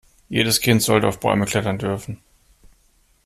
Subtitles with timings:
[0.29, 2.23] Jedes Kind sollte auf Bäume klettern dürfen.